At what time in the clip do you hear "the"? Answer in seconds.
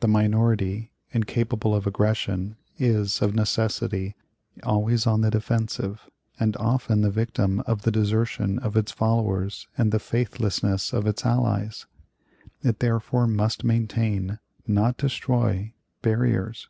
0.00-0.08, 5.20-5.30, 7.02-7.10, 7.82-7.92, 9.92-10.00